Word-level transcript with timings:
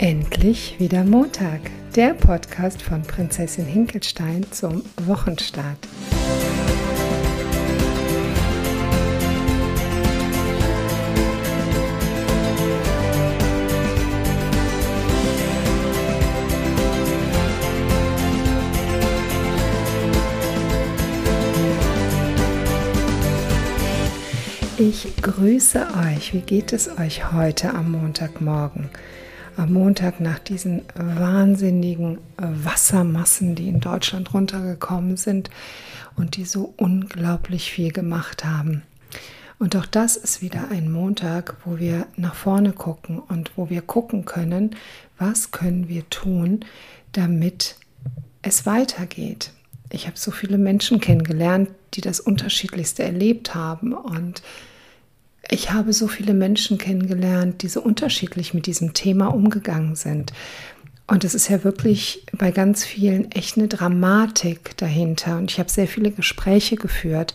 Endlich 0.00 0.76
wieder 0.78 1.02
Montag, 1.02 1.60
der 1.96 2.14
Podcast 2.14 2.80
von 2.82 3.02
Prinzessin 3.02 3.64
Hinkelstein 3.64 4.46
zum 4.52 4.84
Wochenstart. 4.96 5.76
Ich 24.78 25.16
grüße 25.20 25.88
euch. 26.06 26.32
Wie 26.34 26.40
geht 26.40 26.72
es 26.72 26.88
euch 27.00 27.32
heute 27.32 27.74
am 27.74 27.90
Montagmorgen? 27.90 28.90
Am 29.58 29.72
Montag 29.72 30.20
nach 30.20 30.38
diesen 30.38 30.82
wahnsinnigen 30.94 32.18
Wassermassen, 32.36 33.54
die 33.56 33.68
in 33.68 33.80
Deutschland 33.80 34.32
runtergekommen 34.32 35.16
sind 35.16 35.50
und 36.16 36.36
die 36.36 36.44
so 36.44 36.72
unglaublich 36.76 37.72
viel 37.72 37.92
gemacht 37.92 38.44
haben. 38.44 38.82
Und 39.58 39.74
auch 39.74 39.86
das 39.86 40.16
ist 40.16 40.40
wieder 40.40 40.70
ein 40.70 40.92
Montag, 40.92 41.56
wo 41.64 41.78
wir 41.78 42.06
nach 42.16 42.36
vorne 42.36 42.72
gucken 42.72 43.18
und 43.18 43.50
wo 43.56 43.68
wir 43.68 43.82
gucken 43.82 44.24
können, 44.24 44.76
was 45.18 45.50
können 45.50 45.88
wir 45.88 46.08
tun, 46.08 46.64
damit 47.10 47.74
es 48.42 48.64
weitergeht. 48.64 49.50
Ich 49.90 50.06
habe 50.06 50.16
so 50.16 50.30
viele 50.30 50.58
Menschen 50.58 51.00
kennengelernt, 51.00 51.70
die 51.94 52.00
das 52.00 52.20
Unterschiedlichste 52.20 53.02
erlebt 53.02 53.56
haben 53.56 53.92
und 53.92 54.42
ich 55.50 55.70
habe 55.72 55.92
so 55.92 56.08
viele 56.08 56.34
Menschen 56.34 56.78
kennengelernt, 56.78 57.62
die 57.62 57.68
so 57.68 57.80
unterschiedlich 57.80 58.54
mit 58.54 58.66
diesem 58.66 58.94
Thema 58.94 59.28
umgegangen 59.28 59.96
sind. 59.96 60.32
Und 61.06 61.24
es 61.24 61.34
ist 61.34 61.48
ja 61.48 61.64
wirklich 61.64 62.26
bei 62.32 62.50
ganz 62.50 62.84
vielen 62.84 63.32
echt 63.32 63.56
eine 63.56 63.66
Dramatik 63.66 64.76
dahinter. 64.76 65.38
Und 65.38 65.50
ich 65.50 65.58
habe 65.58 65.70
sehr 65.70 65.88
viele 65.88 66.10
Gespräche 66.10 66.76
geführt 66.76 67.32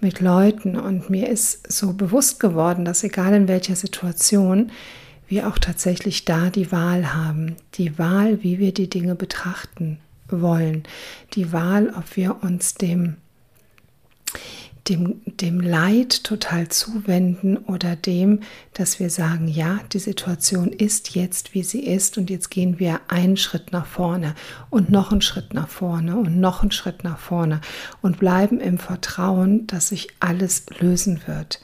mit 0.00 0.20
Leuten 0.20 0.76
und 0.76 1.08
mir 1.08 1.28
ist 1.28 1.72
so 1.72 1.92
bewusst 1.92 2.40
geworden, 2.40 2.84
dass 2.84 3.04
egal 3.04 3.32
in 3.34 3.46
welcher 3.46 3.76
Situation, 3.76 4.72
wir 5.28 5.46
auch 5.46 5.58
tatsächlich 5.58 6.24
da 6.24 6.50
die 6.50 6.72
Wahl 6.72 7.14
haben. 7.14 7.54
Die 7.74 7.96
Wahl, 7.96 8.42
wie 8.42 8.58
wir 8.58 8.74
die 8.74 8.90
Dinge 8.90 9.14
betrachten 9.14 9.98
wollen. 10.28 10.82
Die 11.34 11.52
Wahl, 11.52 11.94
ob 11.96 12.16
wir 12.16 12.42
uns 12.42 12.74
dem 12.74 13.16
dem, 14.88 15.20
dem 15.26 15.60
Leid 15.60 16.24
total 16.24 16.68
zuwenden 16.68 17.56
oder 17.56 17.94
dem, 17.94 18.40
dass 18.74 18.98
wir 18.98 19.10
sagen, 19.10 19.46
ja, 19.46 19.80
die 19.92 20.00
Situation 20.00 20.68
ist 20.68 21.14
jetzt, 21.14 21.54
wie 21.54 21.62
sie 21.62 21.84
ist 21.84 22.18
und 22.18 22.30
jetzt 22.30 22.50
gehen 22.50 22.80
wir 22.80 23.00
einen 23.08 23.36
Schritt 23.36 23.70
nach 23.70 23.86
vorne 23.86 24.34
und 24.70 24.90
noch 24.90 25.12
einen 25.12 25.22
Schritt 25.22 25.54
nach 25.54 25.68
vorne 25.68 26.16
und 26.16 26.38
noch 26.40 26.62
einen 26.62 26.72
Schritt 26.72 27.04
nach 27.04 27.18
vorne 27.18 27.60
und 28.00 28.18
bleiben 28.18 28.58
im 28.58 28.78
Vertrauen, 28.78 29.66
dass 29.68 29.88
sich 29.88 30.08
alles 30.18 30.66
lösen 30.80 31.22
wird. 31.26 31.60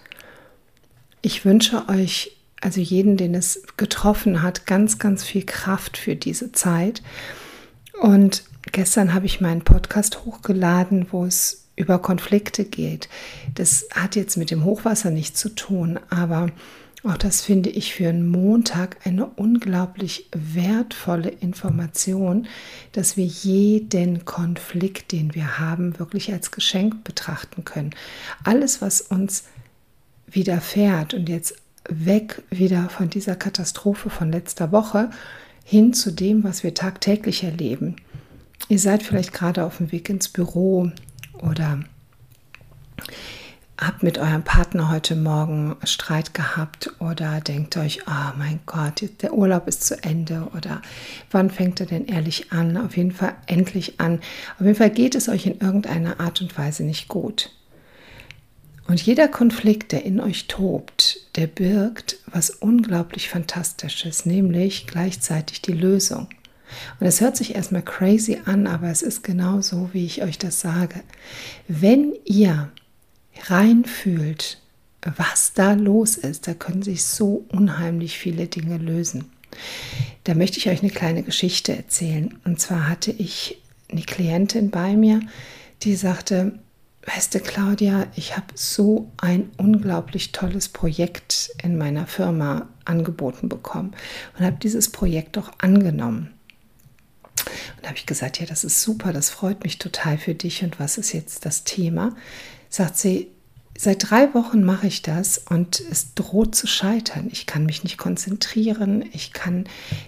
Ich 1.21 1.45
wünsche 1.45 1.89
euch, 1.89 2.37
also 2.61 2.81
jeden, 2.81 3.17
den 3.17 3.35
es 3.35 3.63
getroffen 3.77 4.43
hat, 4.43 4.67
ganz, 4.67 5.01
ganz 5.01 5.25
viel 5.25 5.45
Kraft 5.45 5.97
für 5.97 6.15
diese 6.15 6.53
Zeit. 6.53 7.03
Und 8.01 8.45
gestern 8.71 9.13
habe 9.13 9.27
ich 9.27 9.41
meinen 9.41 9.63
Podcast 9.63 10.25
hochgeladen, 10.25 11.09
wo 11.11 11.25
es 11.25 11.68
über 11.79 11.99
Konflikte 11.99 12.65
geht. 12.65 13.09
Das 13.55 13.87
hat 13.95 14.17
jetzt 14.17 14.37
mit 14.37 14.51
dem 14.51 14.65
Hochwasser 14.65 15.11
nichts 15.11 15.41
zu 15.41 15.51
tun, 15.51 15.99
aber 16.11 16.49
auch 17.05 17.17
das 17.17 17.43
finde 17.43 17.71
ich 17.71 17.95
für 17.95 18.09
einen 18.09 18.29
Montag 18.29 18.97
eine 19.07 19.27
unglaublich 19.27 20.29
wertvolle 20.33 21.29
Information, 21.29 22.49
dass 22.93 23.17
wir 23.17 23.25
jeden 23.25 24.25
Konflikt, 24.25 25.13
den 25.13 25.35
wir 25.35 25.61
haben, 25.61 25.99
wirklich 26.01 26.33
als 26.33 26.51
Geschenk 26.51 27.05
betrachten 27.05 27.65
können. 27.65 27.91
Alles, 28.43 28.83
was 28.83 29.01
uns 29.01 29.45
widerfährt 30.27 31.15
und 31.15 31.29
jetzt 31.29 31.55
weg 31.89 32.43
wieder 32.51 32.89
von 32.89 33.09
dieser 33.09 33.37
Katastrophe 33.37 34.11
von 34.11 34.33
letzter 34.33 34.73
Woche 34.73 35.11
hin 35.65 35.95
zu 35.95 36.11
dem, 36.11 36.45
was 36.45 36.65
wir 36.65 36.75
tagtäglich 36.75 37.45
erleben. 37.45 37.97
Ihr 38.69 38.79
seid 38.79 39.03
vielleicht 39.03 39.33
gerade 39.33 39.65
auf 39.65 39.79
dem 39.79 39.93
Weg 39.93 40.11
ins 40.11 40.29
Büro, 40.29 40.91
oder 41.43 41.81
habt 43.81 44.03
mit 44.03 44.19
eurem 44.19 44.43
Partner 44.43 44.91
heute 44.91 45.15
Morgen 45.15 45.77
Streit 45.85 46.35
gehabt 46.35 46.91
oder 46.99 47.41
denkt 47.41 47.77
euch, 47.77 48.01
oh 48.09 48.37
mein 48.37 48.61
Gott, 48.67 49.03
der 49.23 49.33
Urlaub 49.33 49.69
ist 49.69 49.85
zu 49.85 50.03
Ende 50.03 50.49
oder 50.57 50.83
wann 51.31 51.51
fängt 51.51 51.81
er 51.81 51.87
denn 51.87 52.07
ehrlich 52.07 52.53
an? 52.53 52.77
Auf 52.77 52.97
jeden 52.97 53.13
Fall 53.13 53.37
endlich 53.47 54.01
an. 54.01 54.21
Auf 54.59 54.67
jeden 54.67 54.75
Fall 54.75 54.91
geht 54.91 55.15
es 55.15 55.29
euch 55.29 55.47
in 55.47 55.61
irgendeiner 55.61 56.19
Art 56.21 56.41
und 56.41 56.57
Weise 56.59 56.83
nicht 56.83 57.09
gut. 57.09 57.51
Und 58.89 59.01
jeder 59.03 59.29
Konflikt, 59.29 59.93
der 59.93 60.05
in 60.05 60.19
euch 60.19 60.49
tobt, 60.49 61.21
der 61.37 61.47
birgt 61.47 62.17
was 62.27 62.51
unglaublich 62.51 63.29
Fantastisches, 63.29 64.25
nämlich 64.25 64.87
gleichzeitig 64.87 65.61
die 65.61 65.73
Lösung. 65.73 66.29
Und 67.01 67.07
es 67.07 67.21
hört 67.21 67.37
sich 67.37 67.55
erstmal 67.55 67.83
crazy 67.83 68.39
an, 68.45 68.67
aber 68.67 68.89
es 68.89 69.03
ist 69.03 69.23
genau 69.23 69.61
so, 69.61 69.91
wie 69.93 70.07
ich 70.07 70.23
euch 70.23 70.39
das 70.39 70.61
sage. 70.61 71.01
Wenn 71.67 72.15
ihr 72.25 72.71
reinfühlt, 73.47 74.59
was 75.17 75.53
da 75.55 75.73
los 75.73 76.17
ist, 76.17 76.49
da 76.49 76.55
können 76.55 76.83
sich 76.83 77.05
so 77.05 77.47
unheimlich 77.51 78.19
viele 78.19 78.47
Dinge 78.47 78.79
lösen. 78.79 79.27
Da 80.25 80.35
möchte 80.35 80.59
ich 80.59 80.69
euch 80.69 80.83
eine 80.83 80.91
kleine 80.91 81.23
Geschichte 81.23 81.75
erzählen. 81.77 82.39
Und 82.45 82.61
zwar 82.61 82.89
hatte 82.89 83.13
ich 83.13 83.63
eine 83.91 84.03
Klientin 84.03 84.71
bei 84.71 84.97
mir, 84.97 85.21
die 85.83 85.95
sagte, 85.95 86.59
weißt 87.07 87.35
du, 87.35 87.41
Claudia, 87.41 88.07
ich 88.17 88.37
habe 88.37 88.47
so 88.55 89.11
ein 89.17 89.51
unglaublich 89.57 90.33
tolles 90.33 90.69
Projekt 90.69 91.51
in 91.63 91.79
meiner 91.79 92.07
Firma 92.07 92.69
angeboten 92.85 93.49
bekommen 93.49 93.95
und 94.37 94.45
habe 94.45 94.57
dieses 94.63 94.91
Projekt 94.91 95.39
auch 95.39 95.51
angenommen. 95.59 96.31
Und 97.43 97.83
da 97.83 97.89
habe 97.89 97.99
ich 97.99 98.07
gesagt, 98.07 98.41
ja, 98.41 98.47
das 98.47 98.65
ist 98.65 98.83
super, 98.83 99.13
das 99.13 99.31
freut 99.31 99.63
mich 99.65 99.79
total 99.79 100.19
für 100.19 100.35
dich. 100.35 100.63
Und 100.63 100.79
was 100.81 100.99
ist 100.99 101.13
jetzt 101.13 101.45
das 101.45 101.65
Thema? 101.65 102.17
Sagt 102.69 102.97
sie, 102.99 103.29
seit 103.77 104.11
drei 104.11 104.35
Wochen 104.35 104.65
mache 104.65 104.87
ich 104.87 105.03
das 105.03 105.39
und 105.39 105.81
es 105.91 106.15
droht 106.15 106.55
zu 106.55 106.67
scheitern. 106.67 107.29
Ich 107.31 107.47
kann 107.47 107.65
mich 107.65 107.85
nicht 107.85 107.99
konzentrieren, 107.99 109.05
ich 109.13 109.33
kann 109.33 109.65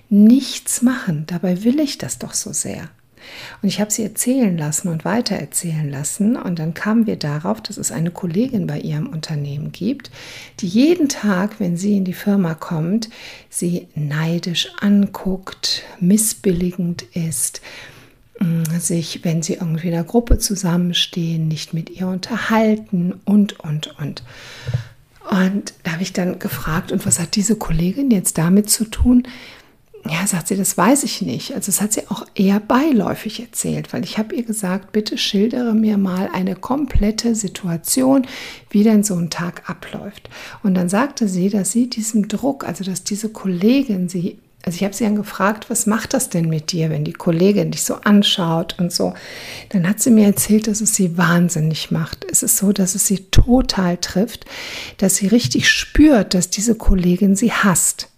nichts 0.09 0.83
machen. 0.83 1.25
Dabei 1.27 1.63
will 1.65 1.81
ich 1.81 1.99
das 1.99 2.19
doch 2.19 2.35
so 2.35 2.53
sehr. 2.53 2.91
Und 3.63 3.69
ich 3.69 3.81
habe 3.81 3.91
sie 3.91 4.03
erzählen 4.03 4.57
lassen 4.57 4.89
und 4.89 5.05
weiter 5.05 5.37
erzählen 5.37 5.89
lassen. 5.89 6.37
Und 6.37 6.59
dann 6.59 6.75
kamen 6.75 7.07
wir 7.07 7.17
darauf, 7.17 7.61
dass 7.61 7.77
es 7.77 7.93
eine 7.93 8.11
Kollegin 8.11 8.67
bei 8.67 8.79
ihrem 8.79 9.09
Unternehmen 9.09 9.73
gibt, 9.73 10.11
die 10.61 10.69
jeden 10.69 11.09
Tag, 11.09 11.61
wenn 11.61 11.77
sie 11.77 11.97
in 11.97 12.05
die 12.05 12.13
Firma 12.13 12.55
kommt, 12.55 13.11
sie 13.49 13.89
neidisch 13.95 14.69
anguckt, 14.81 15.85
missbilligend 16.01 17.03
ist, 17.15 17.61
mm, 18.39 18.79
sich, 18.79 19.25
wenn 19.25 19.43
sie 19.43 19.55
irgendwie 19.55 19.89
in 19.89 19.95
einer 19.95 20.05
Gruppe 20.05 20.39
zusammenstehen, 20.39 21.49
nicht 21.49 21.75
mit 21.75 21.91
ihr 21.91 22.09
unterhalten 22.09 23.21
und, 23.25 23.61
und, 23.61 23.99
und. 23.99 24.23
Und 25.31 25.75
da 25.85 25.93
habe 25.93 26.03
ich 26.03 26.13
dann 26.13 26.39
gefragt, 26.39 26.91
und 26.91 27.07
was 27.07 27.21
hat 27.21 27.37
diese 27.37 27.57
Kollegin 27.57 28.11
jetzt 28.11 28.37
damit 28.39 28.69
zu 28.69 28.85
tun? 28.85 29.29
Ja, 30.09 30.27
sagt 30.27 30.49
sie, 30.49 30.57
das 30.57 30.79
weiß 30.79 31.05
ich 31.05 31.21
nicht. 31.21 31.55
Also 31.55 31.67
das 31.67 31.81
hat 31.83 31.93
sie 31.93 32.09
auch 32.09 32.25
eher 32.35 32.59
beiläufig 32.59 33.41
erzählt, 33.41 33.93
weil 33.93 34.03
ich 34.03 34.17
habe 34.17 34.35
ihr 34.35 34.45
gesagt, 34.45 34.93
bitte 34.93 35.19
schildere 35.19 35.75
mir 35.75 35.99
mal 35.99 36.31
eine 36.33 36.57
komplette 36.57 37.35
Situation, 37.35 38.27
wie 38.71 38.83
denn 38.83 39.03
so 39.03 39.15
ein 39.17 39.29
Tag 39.29 39.69
abläuft. 39.69 40.31
Und 40.63 40.75
dann 40.75 40.89
sagte 40.89 41.29
sie, 41.29 41.51
dass 41.51 41.73
sie 41.73 41.91
diesem 41.91 42.29
Druck, 42.29 42.65
also 42.65 42.83
dass 42.83 43.05
diese 43.05 43.29
Kollegin 43.29 44.09
sie, 44.09 44.39
also 44.63 44.77
ich 44.77 44.85
habe 44.85 44.95
sie 44.95 45.05
dann 45.05 45.17
gefragt, 45.17 45.69
was 45.69 45.87
macht 45.87 46.15
das 46.15 46.31
denn 46.31 46.49
mit 46.49 46.73
dir, 46.73 46.89
wenn 46.89 47.05
die 47.05 47.13
Kollegin 47.13 47.71
dich 47.71 47.83
so 47.83 47.97
anschaut 47.97 48.77
und 48.79 48.93
so. 48.93 49.13
Dann 49.69 49.87
hat 49.87 50.01
sie 50.01 50.11
mir 50.11 50.27
erzählt, 50.27 50.67
dass 50.67 50.81
es 50.81 50.95
sie 50.95 51.19
wahnsinnig 51.19 51.91
macht. 51.91 52.25
Es 52.31 52.43
ist 52.43 52.57
so, 52.57 52.73
dass 52.73 52.95
es 52.95 53.07
sie 53.07 53.27
total 53.31 53.99
trifft, 53.99 54.47
dass 54.97 55.17
sie 55.17 55.27
richtig 55.27 55.69
spürt, 55.69 56.33
dass 56.33 56.49
diese 56.49 56.75
Kollegin 56.75 57.37
sie 57.37 57.53
hasst. 57.53 58.09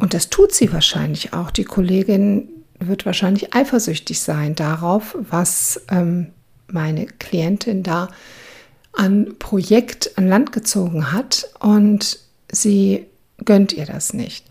Und 0.00 0.14
das 0.14 0.30
tut 0.30 0.52
sie 0.52 0.72
wahrscheinlich 0.72 1.32
auch. 1.32 1.50
Die 1.50 1.64
Kollegin 1.64 2.48
wird 2.80 3.06
wahrscheinlich 3.06 3.54
eifersüchtig 3.54 4.20
sein 4.20 4.54
darauf, 4.54 5.16
was 5.18 5.82
ähm, 5.90 6.28
meine 6.66 7.06
Klientin 7.06 7.82
da 7.82 8.08
an 8.92 9.36
Projekt 9.38 10.18
an 10.18 10.26
Land 10.26 10.52
gezogen 10.52 11.12
hat 11.12 11.48
und 11.60 12.18
sie 12.50 13.06
gönnt 13.44 13.72
ihr 13.72 13.86
das 13.86 14.14
nicht. 14.14 14.46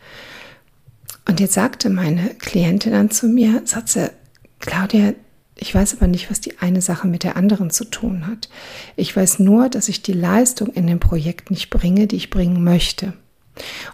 Und 1.28 1.40
jetzt 1.40 1.54
sagte 1.54 1.90
meine 1.90 2.30
Klientin 2.36 2.94
dann 2.94 3.12
zu 3.12 3.28
mir, 3.28 3.62
sagte 3.66 4.12
Claudia, 4.60 5.14
ich 5.56 5.76
weiß 5.76 5.98
aber 5.98 6.08
nicht, 6.08 6.32
was 6.32 6.40
die 6.40 6.58
eine 6.60 6.82
Sache 6.82 7.08
mit 7.08 7.24
der 7.24 7.36
anderen 7.36 7.70
zu 7.70 7.84
tun 7.84 8.28
hat. 8.28 8.50
Ich 8.96 9.14
weiß 9.14 9.40
nur, 9.40 9.68
dass 9.68 9.90
ich 9.90 10.02
die 10.02 10.14
Leistung 10.14 10.70
in 10.70 10.88
dem 10.88 11.00
Projekt 11.00 11.52
nicht 11.52 11.70
bringe, 11.70 12.08
die 12.08 12.16
ich 12.16 12.30
bringen 12.30 12.64
möchte. 12.64 13.14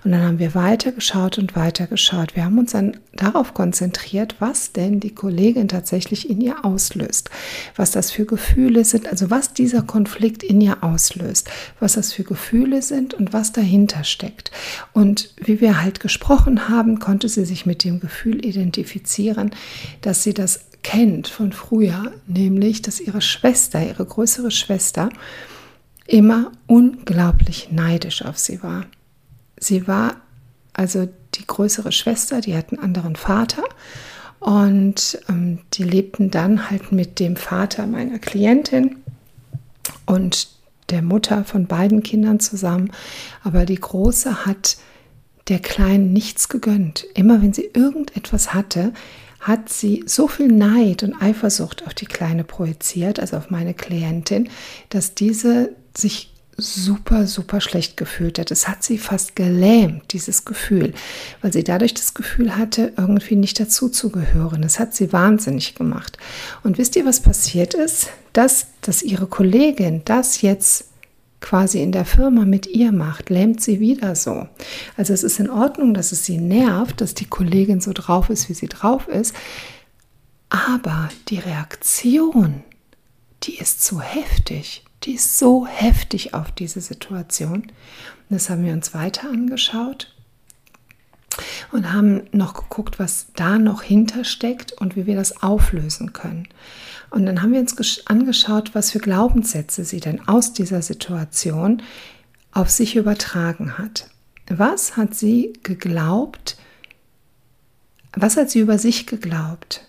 Und 0.03 0.11
dann 0.11 0.23
haben 0.23 0.39
wir 0.39 0.55
weitergeschaut 0.55 1.37
und 1.37 1.55
weitergeschaut. 1.55 2.35
Wir 2.35 2.45
haben 2.45 2.57
uns 2.57 2.71
dann 2.71 2.97
darauf 3.13 3.53
konzentriert, 3.53 4.35
was 4.39 4.71
denn 4.71 4.99
die 4.99 5.13
Kollegin 5.13 5.67
tatsächlich 5.67 6.29
in 6.29 6.41
ihr 6.41 6.65
auslöst, 6.65 7.29
was 7.75 7.91
das 7.91 8.11
für 8.11 8.25
Gefühle 8.25 8.85
sind, 8.85 9.07
also 9.07 9.29
was 9.29 9.53
dieser 9.53 9.81
Konflikt 9.81 10.43
in 10.43 10.61
ihr 10.61 10.83
auslöst, 10.83 11.49
was 11.79 11.93
das 11.93 12.13
für 12.13 12.23
Gefühle 12.23 12.81
sind 12.81 13.13
und 13.13 13.33
was 13.33 13.51
dahinter 13.51 14.03
steckt. 14.03 14.51
Und 14.93 15.33
wie 15.37 15.61
wir 15.61 15.81
halt 15.81 15.99
gesprochen 15.99 16.69
haben, 16.69 16.99
konnte 16.99 17.29
sie 17.29 17.45
sich 17.45 17.65
mit 17.65 17.83
dem 17.83 17.99
Gefühl 17.99 18.45
identifizieren, 18.45 19.51
dass 20.01 20.23
sie 20.23 20.33
das 20.33 20.61
kennt 20.83 21.27
von 21.27 21.51
früher, 21.51 22.11
nämlich 22.27 22.83
dass 22.83 22.99
ihre 22.99 23.21
Schwester, 23.21 23.83
ihre 23.83 24.05
größere 24.05 24.51
Schwester, 24.51 25.09
immer 26.05 26.51
unglaublich 26.67 27.69
neidisch 27.71 28.23
auf 28.23 28.37
sie 28.37 28.61
war. 28.61 28.85
Sie 29.57 29.87
war 29.87 30.17
also 30.73 31.07
die 31.35 31.47
größere 31.47 31.91
Schwester, 31.91 32.41
die 32.41 32.55
hat 32.55 32.71
einen 32.71 32.81
anderen 32.81 33.15
Vater 33.15 33.63
und 34.39 35.19
ähm, 35.29 35.59
die 35.73 35.83
lebten 35.83 36.31
dann 36.31 36.69
halt 36.69 36.91
mit 36.91 37.19
dem 37.19 37.35
Vater 37.35 37.87
meiner 37.87 38.19
Klientin 38.19 38.97
und 40.05 40.49
der 40.89 41.01
Mutter 41.01 41.45
von 41.45 41.65
beiden 41.65 42.03
Kindern 42.03 42.39
zusammen. 42.39 42.91
Aber 43.43 43.65
die 43.65 43.79
Große 43.79 44.45
hat 44.45 44.77
der 45.47 45.59
Kleinen 45.59 46.13
nichts 46.13 46.49
gegönnt. 46.49 47.05
Immer 47.13 47.41
wenn 47.41 47.53
sie 47.53 47.69
irgendetwas 47.73 48.53
hatte, 48.53 48.93
hat 49.39 49.69
sie 49.69 50.03
so 50.07 50.27
viel 50.27 50.47
Neid 50.47 51.03
und 51.03 51.21
Eifersucht 51.21 51.85
auf 51.85 51.93
die 51.93 52.07
Kleine 52.07 52.43
projiziert, 52.43 53.19
also 53.19 53.37
auf 53.37 53.49
meine 53.49 53.73
Klientin, 53.73 54.49
dass 54.89 55.13
diese 55.13 55.71
sich 55.95 56.34
super, 56.57 57.27
super 57.27 57.59
schlecht 57.59 57.97
gefühlt 57.97 58.39
hat. 58.39 58.49
Es 58.49 58.67
hat 58.67 58.83
sie 58.83 58.97
fast 58.97 59.35
gelähmt, 59.35 60.13
dieses 60.13 60.45
Gefühl, 60.45 60.93
weil 61.41 61.51
sie 61.51 61.63
dadurch 61.63 61.93
das 61.93 62.13
Gefühl 62.13 62.55
hatte, 62.55 62.93
irgendwie 62.97 63.35
nicht 63.35 63.59
dazuzugehören. 63.59 64.63
Es 64.63 64.79
hat 64.79 64.95
sie 64.95 65.11
wahnsinnig 65.11 65.75
gemacht. 65.75 66.17
Und 66.63 66.77
wisst 66.77 66.95
ihr, 66.95 67.05
was 67.05 67.19
passiert 67.19 67.73
ist? 67.73 68.09
Dass, 68.33 68.67
dass 68.81 69.03
ihre 69.03 69.27
Kollegin 69.27 70.03
das 70.05 70.41
jetzt 70.41 70.85
quasi 71.41 71.81
in 71.81 71.91
der 71.91 72.05
Firma 72.05 72.45
mit 72.45 72.67
ihr 72.67 72.91
macht, 72.91 73.29
lähmt 73.29 73.61
sie 73.61 73.79
wieder 73.79 74.15
so. 74.15 74.47
Also 74.97 75.13
es 75.13 75.23
ist 75.23 75.39
in 75.39 75.49
Ordnung, 75.49 75.93
dass 75.93 76.11
es 76.11 76.25
sie 76.25 76.37
nervt, 76.37 77.01
dass 77.01 77.13
die 77.13 77.27
Kollegin 77.27 77.81
so 77.81 77.91
drauf 77.93 78.29
ist, 78.29 78.49
wie 78.49 78.53
sie 78.53 78.67
drauf 78.69 79.07
ist. 79.07 79.35
Aber 80.49 81.09
die 81.27 81.39
Reaktion, 81.39 82.63
die 83.43 83.57
ist 83.57 83.83
zu 83.83 83.99
heftig 83.99 84.84
die 85.05 85.13
ist 85.13 85.37
so 85.37 85.67
heftig 85.67 86.33
auf 86.33 86.51
diese 86.51 86.81
Situation. 86.81 87.63
Und 87.63 87.71
das 88.29 88.49
haben 88.49 88.65
wir 88.65 88.73
uns 88.73 88.93
weiter 88.93 89.29
angeschaut 89.29 90.11
und 91.71 91.93
haben 91.93 92.23
noch 92.31 92.53
geguckt, 92.53 92.97
was 92.97 93.27
da 93.35 93.57
noch 93.59 93.83
hintersteckt 93.83 94.73
und 94.73 94.95
wie 94.95 95.05
wir 95.05 95.15
das 95.15 95.43
auflösen 95.43 96.13
können. 96.13 96.47
Und 97.11 97.25
dann 97.25 97.41
haben 97.41 97.53
wir 97.53 97.59
uns 97.59 98.01
angeschaut, 98.07 98.73
was 98.73 98.91
für 98.91 98.99
Glaubenssätze 98.99 99.85
sie 99.85 99.99
denn 99.99 100.27
aus 100.27 100.53
dieser 100.53 100.81
Situation 100.81 101.81
auf 102.51 102.69
sich 102.69 102.95
übertragen 102.95 103.77
hat. 103.77 104.09
Was 104.47 104.97
hat 104.97 105.13
sie 105.13 105.53
geglaubt? 105.63 106.57
Was 108.13 108.37
hat 108.37 108.49
sie 108.49 108.59
über 108.59 108.77
sich 108.77 109.07
geglaubt? 109.07 109.87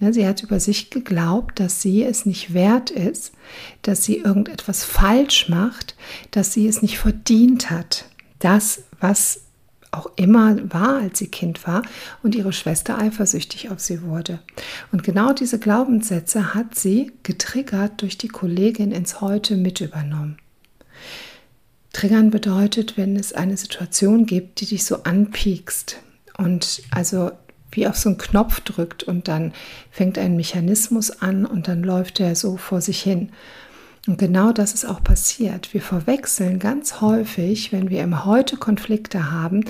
Ja, 0.00 0.12
sie 0.12 0.26
hat 0.26 0.42
über 0.42 0.58
sich 0.60 0.88
geglaubt, 0.88 1.60
dass 1.60 1.82
sie 1.82 2.02
es 2.02 2.24
nicht 2.24 2.54
wert 2.54 2.90
ist, 2.90 3.32
dass 3.82 4.02
sie 4.02 4.16
irgendetwas 4.16 4.82
falsch 4.82 5.50
macht, 5.50 5.94
dass 6.30 6.54
sie 6.54 6.66
es 6.66 6.80
nicht 6.80 6.98
verdient 6.98 7.70
hat. 7.70 8.06
Das, 8.38 8.84
was 8.98 9.42
auch 9.92 10.10
immer 10.16 10.72
war, 10.72 10.98
als 10.98 11.18
sie 11.18 11.28
Kind 11.28 11.66
war 11.66 11.82
und 12.22 12.34
ihre 12.34 12.52
Schwester 12.52 12.98
eifersüchtig 12.98 13.70
auf 13.70 13.80
sie 13.80 14.02
wurde. 14.02 14.38
Und 14.90 15.02
genau 15.02 15.32
diese 15.32 15.58
Glaubenssätze 15.58 16.54
hat 16.54 16.76
sie 16.76 17.12
getriggert 17.22 18.00
durch 18.00 18.16
die 18.16 18.28
Kollegin 18.28 18.92
ins 18.92 19.20
Heute 19.20 19.56
mit 19.56 19.80
übernommen. 19.80 20.38
Triggern 21.92 22.30
bedeutet, 22.30 22.96
wenn 22.96 23.16
es 23.16 23.32
eine 23.32 23.56
Situation 23.56 24.24
gibt, 24.24 24.60
die 24.60 24.66
dich 24.66 24.84
so 24.84 25.02
anpiekst 25.02 25.98
und 26.38 26.82
also 26.92 27.32
wie 27.72 27.86
auf 27.86 27.96
so 27.96 28.08
einen 28.08 28.18
Knopf 28.18 28.60
drückt 28.60 29.02
und 29.02 29.28
dann 29.28 29.52
fängt 29.90 30.18
ein 30.18 30.36
Mechanismus 30.36 31.10
an 31.22 31.46
und 31.46 31.68
dann 31.68 31.82
läuft 31.82 32.20
er 32.20 32.34
so 32.34 32.56
vor 32.56 32.80
sich 32.80 33.02
hin. 33.02 33.30
Und 34.06 34.18
genau 34.18 34.52
das 34.52 34.72
ist 34.72 34.86
auch 34.86 35.02
passiert. 35.04 35.74
Wir 35.74 35.82
verwechseln 35.82 36.58
ganz 36.58 37.00
häufig, 37.00 37.72
wenn 37.72 37.90
wir 37.90 38.02
im 38.02 38.24
Heute 38.24 38.56
Konflikte 38.56 39.30
haben, 39.30 39.64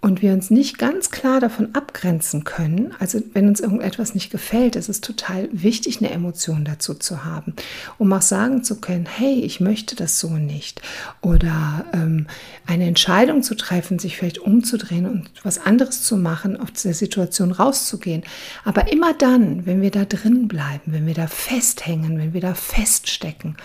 und 0.00 0.22
wir 0.22 0.32
uns 0.32 0.48
nicht 0.50 0.78
ganz 0.78 1.10
klar 1.10 1.40
davon 1.40 1.74
abgrenzen 1.74 2.44
können, 2.44 2.94
also 3.00 3.20
wenn 3.32 3.48
uns 3.48 3.58
irgendetwas 3.58 4.14
nicht 4.14 4.30
gefällt, 4.30 4.76
ist 4.76 4.88
es 4.88 5.00
total 5.00 5.48
wichtig, 5.50 5.98
eine 5.98 6.10
Emotion 6.10 6.64
dazu 6.64 6.94
zu 6.94 7.24
haben, 7.24 7.54
um 7.98 8.12
auch 8.12 8.22
sagen 8.22 8.62
zu 8.62 8.80
können, 8.80 9.06
hey, 9.06 9.40
ich 9.40 9.58
möchte 9.58 9.96
das 9.96 10.20
so 10.20 10.30
nicht. 10.30 10.82
Oder 11.20 11.84
ähm, 11.92 12.28
eine 12.64 12.86
Entscheidung 12.86 13.42
zu 13.42 13.56
treffen, 13.56 13.98
sich 13.98 14.16
vielleicht 14.16 14.38
umzudrehen 14.38 15.06
und 15.06 15.30
was 15.42 15.58
anderes 15.58 16.04
zu 16.04 16.16
machen, 16.16 16.60
auf 16.60 16.70
der 16.70 16.94
Situation 16.94 17.50
rauszugehen. 17.50 18.22
Aber 18.64 18.92
immer 18.92 19.14
dann, 19.14 19.66
wenn 19.66 19.82
wir 19.82 19.90
da 19.90 20.04
drin 20.04 20.46
bleiben, 20.46 20.92
wenn 20.92 21.08
wir 21.08 21.14
da 21.14 21.26
festhängen, 21.26 22.18
wenn 22.18 22.34
wir 22.34 22.40
da 22.40 22.54
feststecken, 22.54 23.56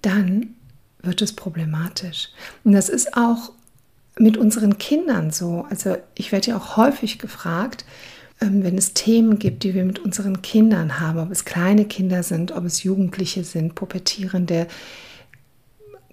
dann 0.00 0.54
wird 1.02 1.20
es 1.20 1.34
problematisch. 1.34 2.30
Und 2.64 2.72
das 2.72 2.88
ist 2.88 3.16
auch 3.16 3.52
mit 4.18 4.36
unseren 4.36 4.78
Kindern 4.78 5.30
so. 5.30 5.66
Also 5.70 5.96
ich 6.14 6.32
werde 6.32 6.50
ja 6.50 6.56
auch 6.56 6.76
häufig 6.76 7.18
gefragt, 7.18 7.84
ähm, 8.40 8.62
wenn 8.62 8.78
es 8.78 8.94
Themen 8.94 9.38
gibt, 9.38 9.62
die 9.62 9.74
wir 9.74 9.84
mit 9.84 9.98
unseren 9.98 10.42
Kindern 10.42 11.00
haben, 11.00 11.18
ob 11.18 11.30
es 11.30 11.44
kleine 11.44 11.84
Kinder 11.84 12.22
sind, 12.22 12.52
ob 12.52 12.64
es 12.64 12.82
Jugendliche 12.82 13.44
sind, 13.44 13.74
Pubertierende, 13.74 14.66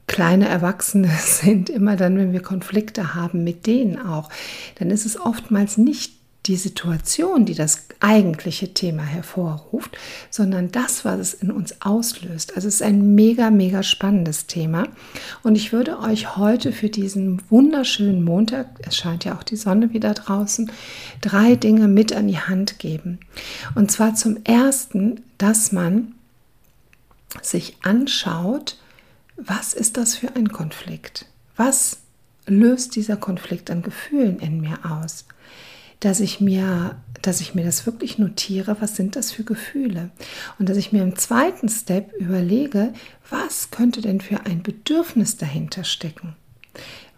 kleine 0.07 0.47
Erwachsene 0.47 1.09
sind, 1.19 1.69
immer 1.69 1.95
dann, 1.95 2.17
wenn 2.17 2.33
wir 2.33 2.41
Konflikte 2.41 3.15
haben 3.15 3.43
mit 3.43 3.67
denen 3.67 3.99
auch, 3.99 4.29
dann 4.75 4.91
ist 4.91 5.05
es 5.05 5.19
oftmals 5.19 5.77
nicht 5.77 6.13
die 6.45 6.55
Situation, 6.57 7.45
die 7.45 7.55
das 7.55 7.87
eigentliche 7.99 8.73
Thema 8.73 9.03
hervorruft, 9.03 9.97
sondern 10.29 10.71
das, 10.71 11.03
was 11.03 11.19
es 11.19 11.33
in 11.33 11.51
uns 11.51 11.81
auslöst. 11.81 12.55
Also 12.55 12.67
es 12.67 12.75
ist 12.75 12.81
ein 12.81 13.15
mega, 13.15 13.49
mega 13.49 13.81
spannendes 13.81 14.45
Thema. 14.45 14.87
Und 15.43 15.55
ich 15.55 15.73
würde 15.73 15.99
euch 15.99 16.37
heute 16.37 16.71
für 16.71 16.89
diesen 16.89 17.41
wunderschönen 17.49 18.23
Montag, 18.23 18.67
es 18.85 18.95
scheint 18.95 19.25
ja 19.25 19.35
auch 19.35 19.43
die 19.43 19.55
Sonne 19.55 19.93
wieder 19.93 20.13
draußen, 20.13 20.71
drei 21.21 21.55
Dinge 21.55 21.87
mit 21.87 22.13
an 22.13 22.27
die 22.27 22.39
Hand 22.39 22.79
geben. 22.79 23.19
Und 23.73 23.91
zwar 23.91 24.13
zum 24.15 24.37
ersten, 24.43 25.23
dass 25.37 25.71
man 25.71 26.13
sich 27.41 27.77
anschaut, 27.81 28.77
was 29.35 29.73
ist 29.73 29.97
das 29.97 30.15
für 30.15 30.35
ein 30.35 30.49
Konflikt? 30.49 31.25
Was 31.57 31.97
löst 32.45 32.95
dieser 32.95 33.17
Konflikt 33.17 33.69
an 33.71 33.81
Gefühlen 33.81 34.39
in 34.39 34.61
mir 34.61 34.79
aus? 34.83 35.25
Dass 36.05 36.19
ich 36.19 36.39
mir, 36.39 37.01
dass 37.23 37.41
ich 37.41 37.55
mir 37.55 37.65
das 37.65 37.87
wirklich 37.87 38.19
notiere, 38.19 38.77
was 38.79 38.95
sind 38.95 39.15
das 39.15 39.31
für 39.31 39.43
Gefühle? 39.43 40.11
Und 40.59 40.69
dass 40.69 40.77
ich 40.77 40.91
mir 40.91 41.01
im 41.01 41.15
zweiten 41.15 41.67
Step 41.67 42.13
überlege, 42.13 42.93
was 43.27 43.71
könnte 43.71 44.01
denn 44.01 44.21
für 44.21 44.45
ein 44.45 44.61
Bedürfnis 44.61 45.37
dahinter 45.37 45.83
stecken? 45.83 46.35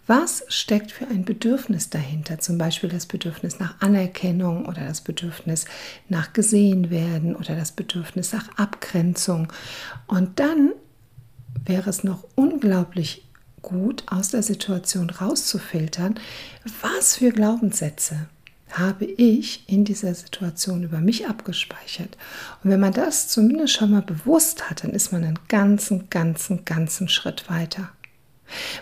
Was 0.06 0.46
steckt 0.48 0.94
für 0.94 1.06
ein 1.06 1.26
Bedürfnis 1.26 1.90
dahinter? 1.90 2.40
Zum 2.40 2.58
Beispiel 2.58 2.90
das 2.90 3.08
Bedürfnis 3.08 3.60
nach 3.60 3.76
Anerkennung 3.82 4.66
oder 4.66 4.86
das 4.86 5.02
Bedürfnis 5.02 5.66
nach 6.08 6.32
gesehen 6.32 6.90
werden 6.90 7.36
oder 7.36 7.58
das 7.58 7.74
Bedürfnis 7.74 8.32
nach 8.32 8.58
Abgrenzung. 8.58 9.52
Und 10.08 10.40
dann 10.40 10.72
wäre 11.66 11.90
es 11.90 12.06
noch 12.06 12.24
unglaublich 12.36 13.28
gut, 13.62 14.04
aus 14.06 14.30
der 14.30 14.44
Situation 14.44 15.10
rauszufiltern, 15.10 16.16
was 16.82 17.18
für 17.18 17.32
Glaubenssätze, 17.32 18.30
habe 18.72 19.06
ich 19.06 19.64
in 19.68 19.86
dieser 19.86 20.14
Situation 20.14 20.84
über 20.84 21.00
mich 21.00 21.28
abgespeichert. 21.28 22.18
Und 22.64 22.70
wenn 22.70 22.80
man 22.80 22.94
das 22.94 23.28
zumindest 23.30 23.74
schon 23.74 23.92
mal 23.92 24.02
bewusst 24.02 24.70
hat, 24.70 24.84
dann 24.84 24.92
ist 24.92 25.12
man 25.12 25.24
einen 25.24 25.40
ganzen, 25.48 26.10
ganzen, 26.10 26.66
ganzen 26.66 27.08
Schritt 27.08 27.50
weiter. 27.50 27.90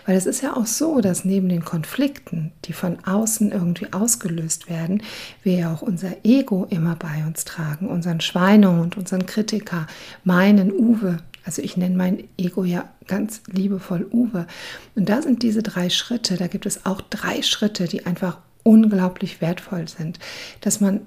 Weil 0.04 0.16
es 0.16 0.26
ist 0.26 0.42
ja 0.42 0.56
auch 0.56 0.66
so, 0.66 1.00
dass 1.00 1.24
neben 1.24 1.48
den 1.48 1.64
Konflikten, 1.64 2.52
die 2.64 2.72
von 2.72 3.04
außen 3.04 3.50
irgendwie 3.50 3.92
ausgelöst 3.92 4.70
werden, 4.70 5.02
wir 5.42 5.54
ja 5.54 5.72
auch 5.72 5.82
unser 5.82 6.24
Ego 6.24 6.66
immer 6.70 6.94
bei 6.96 7.24
uns 7.26 7.44
tragen, 7.44 7.88
unseren 7.88 8.20
Schweine 8.20 8.70
und 8.70 8.96
unseren 8.96 9.26
Kritiker, 9.26 9.86
meinen 10.24 10.72
Uwe. 10.72 11.18
Also 11.44 11.62
ich 11.62 11.76
nenne 11.76 11.96
mein 11.96 12.24
Ego 12.38 12.64
ja 12.64 12.88
ganz 13.06 13.40
liebevoll 13.46 14.06
Uwe. 14.12 14.46
Und 14.94 15.08
da 15.08 15.22
sind 15.22 15.42
diese 15.42 15.62
drei 15.62 15.90
Schritte, 15.90 16.36
da 16.36 16.46
gibt 16.46 16.66
es 16.66 16.86
auch 16.86 17.00
drei 17.00 17.42
Schritte, 17.42 17.86
die 17.86 18.06
einfach 18.06 18.38
unglaublich 18.66 19.40
wertvoll 19.40 19.86
sind, 19.88 20.18
dass 20.60 20.80
man 20.80 21.00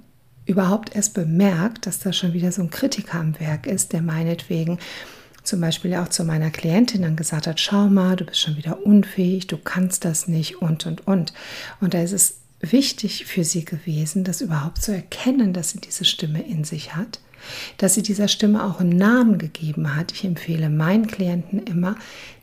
überhaupt 0.46 0.96
erst 0.96 1.14
bemerkt, 1.14 1.86
dass 1.86 2.00
da 2.00 2.14
schon 2.14 2.34
wieder 2.34 2.52
so 2.52 2.62
ein 2.62 2.72
Kritiker 2.72 3.20
am 3.20 3.40
Werk 3.40 3.68
ist, 3.68 3.94
der 3.94 4.02
meinetwegen 4.02 4.80
zum 5.44 5.62
Beispiel 5.62 5.96
auch 5.96 6.08
zu 6.08 6.24
meiner 6.24 6.52
Klientin 6.52 7.02
dann 7.02 7.16
gesagt 7.16 7.48
hat, 7.48 7.60
schau 7.60 7.88
mal, 7.88 8.16
du 8.16 8.26
bist 8.26 8.40
schon 8.40 8.58
wieder 8.58 8.86
unfähig, 8.86 9.48
du 9.48 9.58
kannst 9.58 10.06
das 10.06 10.28
nicht 10.28 10.62
und, 10.62 10.86
und, 10.86 11.06
und. 11.08 11.34
Und 11.82 11.94
da 11.94 12.02
ist 12.02 12.14
es 12.14 12.38
wichtig 12.62 13.26
für 13.26 13.44
sie 13.44 13.66
gewesen, 13.66 14.24
das 14.24 14.42
überhaupt 14.42 14.82
zu 14.82 14.94
erkennen, 14.94 15.54
dass 15.54 15.72
sie 15.72 15.80
diese 15.80 16.06
Stimme 16.06 16.42
in 16.42 16.64
sich 16.64 16.96
hat, 16.96 17.20
dass 17.78 17.94
sie 17.96 18.04
dieser 18.04 18.28
Stimme 18.28 18.64
auch 18.64 18.80
einen 18.80 18.98
Namen 18.98 19.38
gegeben 19.38 19.96
hat. 19.96 20.12
Ich 20.12 20.24
empfehle 20.24 20.70
meinen 20.70 21.08
Klienten 21.08 21.60
immer, 21.60 21.96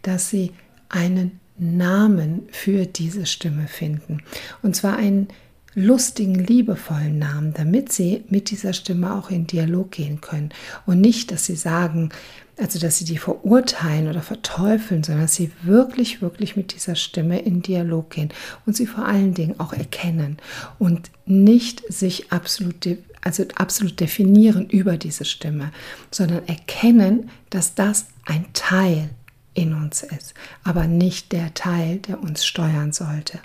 dass 0.03 0.31
sie 0.31 0.53
einen 0.89 1.41
Namen 1.59 2.49
für 2.51 2.87
diese 2.87 3.27
Stimme 3.27 3.69
finden. 3.69 4.23
Und 4.63 4.77
zwar 4.77 4.97
einen 4.97 5.29
lustigen, 5.77 6.35
liebevollen 6.35 7.19
Namen, 7.19 7.53
damit 7.53 7.93
sie 7.93 8.25
mit 8.31 8.51
dieser 8.51 8.73
Stimme 8.73 9.15
auch 9.15 9.31
in 9.31 9.47
Dialog 9.47 9.91
gehen 9.91 10.21
können. 10.23 10.51
Und 10.87 11.01
nicht, 11.01 11.31
dass 11.31 11.45
sie 11.45 11.55
sagen, 11.55 12.11
also 12.59 12.79
dass 12.79 12.99
sie 12.99 13.05
die 13.05 13.19
verurteilen 13.19 14.09
oder 14.09 14.23
verteufeln, 14.23 15.05
sondern 15.05 15.25
dass 15.25 15.35
sie 15.35 15.53
wirklich, 15.63 16.23
wirklich 16.23 16.57
mit 16.57 16.75
dieser 16.75 16.95
Stimme 16.95 17.41
in 17.41 17.61
Dialog 17.61 18.11
gehen 18.11 18.31
und 18.65 18.75
sie 18.75 18.87
vor 18.87 19.05
allen 19.05 19.35
Dingen 19.35 19.61
auch 19.61 19.75
erkennen 19.75 20.39
und 20.79 21.11
nicht 21.27 21.83
sich 21.93 22.33
absolut, 22.33 22.89
also 23.21 23.45
absolut 23.55 24.01
definieren 24.01 24.71
über 24.71 24.97
diese 24.97 25.27
Stimme, 25.27 25.73
sondern 26.11 26.49
erkennen, 26.49 27.29
dass 27.51 27.75
das 27.75 28.07
ein 28.25 28.47
Teil 28.55 29.11
in 29.57 29.73
uns 29.75 30.03
ist, 30.03 30.35
aber 30.65 30.87
nicht 30.87 31.33
der 31.33 31.55
Teil, 31.55 31.99
der 31.99 32.21
uns 32.21 32.45
steuern 32.45 32.93
sollte. 32.93 33.41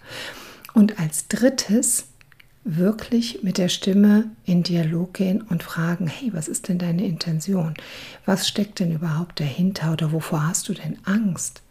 Und 0.73 0.99
als 0.99 1.27
drittes 1.27 2.05
wirklich 2.63 3.41
mit 3.41 3.57
der 3.57 3.69
Stimme 3.69 4.29
in 4.45 4.61
Dialog 4.61 5.13
gehen 5.13 5.41
und 5.41 5.63
fragen, 5.63 6.07
hey, 6.07 6.31
was 6.33 6.47
ist 6.47 6.67
denn 6.67 6.77
deine 6.77 7.05
Intention? 7.05 7.73
Was 8.25 8.47
steckt 8.47 8.79
denn 8.79 8.91
überhaupt 8.91 9.39
dahinter 9.39 9.93
oder 9.93 10.11
wovor 10.11 10.47
hast 10.47 10.69
du 10.69 10.73
denn 10.73 10.99
Angst? 11.03 11.63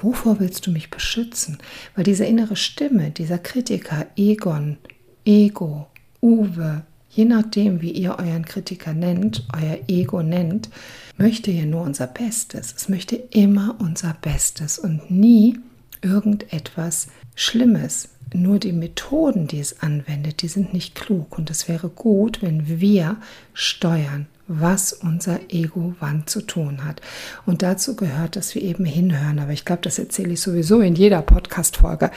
Wovor 0.00 0.40
willst 0.40 0.66
du 0.66 0.70
mich 0.70 0.90
beschützen? 0.90 1.58
Weil 1.94 2.04
diese 2.04 2.26
innere 2.26 2.56
Stimme, 2.56 3.10
dieser 3.10 3.38
Kritiker, 3.38 4.06
Egon, 4.16 4.76
Ego, 5.24 5.86
Uwe, 6.20 6.82
je 7.14 7.24
nachdem, 7.24 7.80
wie 7.80 7.92
ihr 7.92 8.18
euren 8.18 8.44
Kritiker 8.44 8.92
nennt, 8.92 9.46
euer 9.54 9.78
Ego 9.88 10.22
nennt, 10.22 10.68
möchte 11.16 11.50
ja 11.50 11.64
nur 11.64 11.82
unser 11.82 12.06
Bestes. 12.06 12.74
Es 12.76 12.88
möchte 12.88 13.16
immer 13.16 13.76
unser 13.78 14.16
Bestes 14.20 14.78
und 14.78 15.10
nie 15.10 15.58
irgendetwas 16.02 17.08
Schlimmes. 17.34 18.08
Nur 18.32 18.58
die 18.58 18.72
Methoden, 18.72 19.46
die 19.46 19.60
es 19.60 19.80
anwendet, 19.80 20.42
die 20.42 20.48
sind 20.48 20.72
nicht 20.72 20.96
klug. 20.96 21.38
Und 21.38 21.50
es 21.50 21.68
wäre 21.68 21.88
gut, 21.88 22.42
wenn 22.42 22.80
wir 22.80 23.16
steuern, 23.52 24.26
was 24.46 24.92
unser 24.92 25.40
Ego 25.48 25.94
wann 26.00 26.26
zu 26.26 26.42
tun 26.42 26.84
hat. 26.84 27.00
Und 27.46 27.62
dazu 27.62 27.96
gehört, 27.96 28.36
dass 28.36 28.54
wir 28.54 28.62
eben 28.62 28.84
hinhören. 28.84 29.38
Aber 29.38 29.52
ich 29.52 29.64
glaube, 29.64 29.82
das 29.82 29.98
erzähle 29.98 30.34
ich 30.34 30.40
sowieso 30.40 30.80
in 30.80 30.94
jeder 30.94 31.22
Podcast-Folge. 31.22 32.10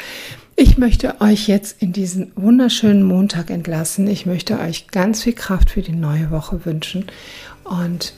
Ich 0.56 0.78
möchte 0.78 1.22
euch 1.22 1.48
jetzt 1.48 1.82
in 1.82 1.94
diesen 1.94 2.32
wunderschönen 2.36 3.04
Montag 3.04 3.50
entlassen. 3.50 4.08
Ich 4.08 4.26
möchte 4.26 4.60
euch 4.60 4.88
ganz 4.88 5.24
viel 5.24 5.34
Kraft 5.34 5.70
für 5.70 5.82
die 5.82 5.96
neue 5.96 6.32
Woche 6.32 6.66
wünschen. 6.66 7.06
Und 7.64 8.14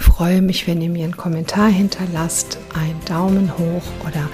freue 0.00 0.40
mich, 0.40 0.66
wenn 0.66 0.80
ihr 0.80 0.88
mir 0.88 1.04
einen 1.04 1.16
Kommentar 1.16 1.68
hinterlasst, 1.68 2.58
einen 2.74 3.00
Daumen 3.04 3.58
hoch 3.58 3.82
oder 4.06 4.28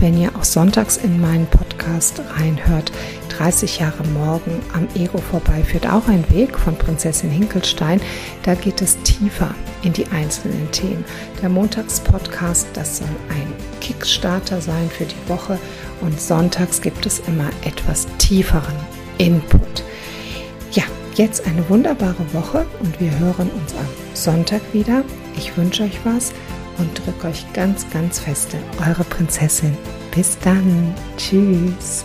wenn 0.00 0.20
ihr 0.20 0.36
auch 0.36 0.44
sonntags 0.44 0.96
in 0.96 1.20
meinen 1.20 1.46
Podcast 1.46 2.20
reinhört. 2.36 2.92
30 3.38 3.78
Jahre 3.78 4.04
morgen 4.14 4.60
am 4.72 4.88
Ego 4.96 5.18
vorbei 5.18 5.62
führt 5.62 5.86
auch 5.86 6.08
ein 6.08 6.28
Weg 6.30 6.58
von 6.58 6.74
Prinzessin 6.74 7.30
Hinkelstein. 7.30 8.00
Da 8.42 8.54
geht 8.54 8.82
es 8.82 9.00
tiefer 9.02 9.54
in 9.82 9.92
die 9.92 10.06
einzelnen 10.08 10.68
Themen. 10.72 11.04
Der 11.40 11.48
Montagspodcast, 11.48 12.66
das 12.74 12.98
soll 12.98 13.06
ein 13.28 13.52
Kickstarter 13.80 14.60
sein 14.60 14.90
für 14.90 15.04
die 15.04 15.28
Woche 15.28 15.58
und 16.00 16.20
sonntags 16.20 16.80
gibt 16.80 17.06
es 17.06 17.20
immer 17.20 17.48
etwas 17.64 18.08
tieferen 18.18 18.74
Input. 19.18 19.84
Ja, 20.72 20.84
jetzt 21.14 21.46
eine 21.46 21.68
wunderbare 21.68 22.32
Woche 22.32 22.66
und 22.80 22.98
wir 23.00 23.16
hören 23.20 23.50
uns 23.50 23.72
am 23.74 23.86
Sonntag 24.14 24.62
wieder. 24.72 25.04
Ich 25.36 25.56
wünsche 25.56 25.84
euch 25.84 26.00
was 26.02 26.32
und 26.78 27.06
drücke 27.06 27.28
euch 27.28 27.44
ganz, 27.52 27.88
ganz 27.90 28.18
feste. 28.18 28.58
Eure 28.84 29.04
Prinzessin. 29.04 29.76
Bis 30.12 30.36
dann. 30.40 30.92
Tschüss. 31.16 32.04